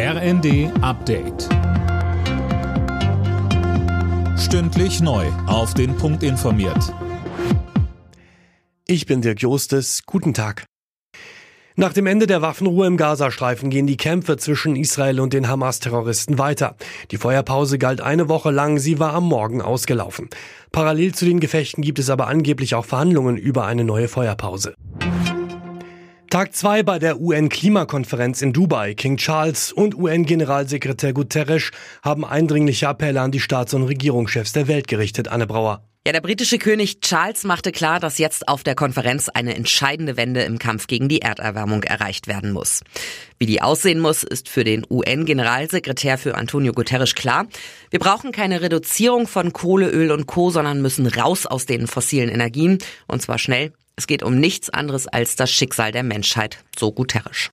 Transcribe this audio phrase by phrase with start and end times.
[0.00, 1.48] RND Update.
[4.38, 5.26] Stündlich neu.
[5.48, 6.94] Auf den Punkt informiert.
[8.86, 10.04] Ich bin Dirk Jostes.
[10.06, 10.66] Guten Tag.
[11.74, 16.38] Nach dem Ende der Waffenruhe im Gazastreifen gehen die Kämpfe zwischen Israel und den Hamas-Terroristen
[16.38, 16.76] weiter.
[17.10, 20.28] Die Feuerpause galt eine Woche lang, sie war am Morgen ausgelaufen.
[20.70, 24.74] Parallel zu den Gefechten gibt es aber angeblich auch Verhandlungen über eine neue Feuerpause.
[26.30, 28.92] Tag 2 bei der UN-Klimakonferenz in Dubai.
[28.92, 31.70] King Charles und UN-Generalsekretär Guterres
[32.02, 35.82] haben eindringliche Appelle an die Staats- und Regierungschefs der Welt gerichtet, Anne Brauer.
[36.06, 40.42] Ja, der britische König Charles machte klar, dass jetzt auf der Konferenz eine entscheidende Wende
[40.42, 42.82] im Kampf gegen die Erderwärmung erreicht werden muss.
[43.38, 47.46] Wie die aussehen muss, ist für den UN-Generalsekretär für Antonio Guterres klar.
[47.90, 52.28] Wir brauchen keine Reduzierung von Kohle, Öl und Co., sondern müssen raus aus den fossilen
[52.28, 53.72] Energien und zwar schnell.
[53.98, 57.50] Es geht um nichts anderes als das Schicksal der Menschheit, so Guterres.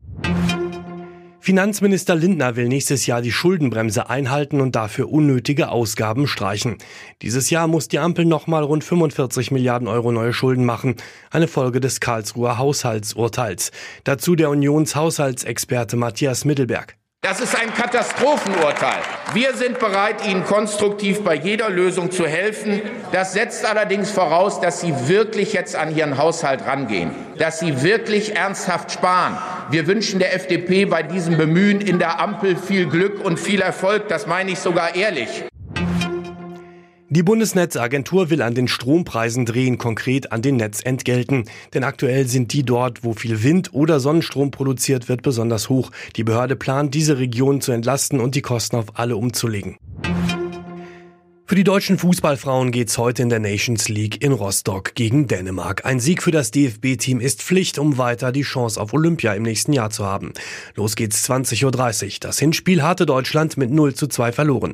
[1.39, 6.77] Finanzminister Lindner will nächstes Jahr die Schuldenbremse einhalten und dafür unnötige Ausgaben streichen.
[7.23, 10.97] Dieses Jahr muss die Ampel nochmal rund 45 Milliarden Euro neue Schulden machen,
[11.31, 13.71] eine Folge des Karlsruher Haushaltsurteils.
[14.03, 16.95] Dazu der Unionshaushaltsexperte Matthias Mittelberg.
[17.25, 19.01] Das ist ein Katastrophenurteil.
[19.33, 22.83] Wir sind bereit, Ihnen konstruktiv bei jeder Lösung zu helfen.
[23.13, 27.09] Das setzt allerdings voraus, dass Sie wirklich jetzt an Ihren Haushalt rangehen,
[27.39, 29.39] dass Sie wirklich ernsthaft sparen.
[29.71, 34.07] Wir wünschen der FDP bei diesem Bemühen in der Ampel viel Glück und viel Erfolg.
[34.07, 35.45] Das meine ich sogar ehrlich.
[37.09, 41.45] Die Bundesnetzagentur will an den Strompreisen drehen, konkret an den Netzentgelten.
[41.75, 45.91] Denn aktuell sind die dort, wo viel Wind oder Sonnenstrom produziert wird, besonders hoch.
[46.15, 49.77] Die Behörde plant, diese Region zu entlasten und die Kosten auf alle umzulegen.
[51.47, 55.85] Für die deutschen Fußballfrauen geht's heute in der Nations League in Rostock gegen Dänemark.
[55.85, 59.73] Ein Sieg für das DFB-Team ist Pflicht, um weiter die Chance auf Olympia im nächsten
[59.73, 60.33] Jahr zu haben.
[60.73, 62.19] Los geht's 20.30 Uhr.
[62.21, 64.73] Das Hinspiel hatte Deutschland mit 0 zu 2 verloren.